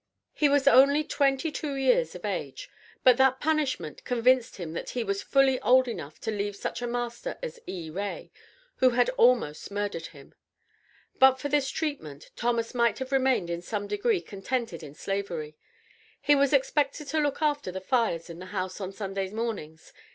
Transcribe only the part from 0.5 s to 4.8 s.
only twenty two years of age, but that punishment convinced him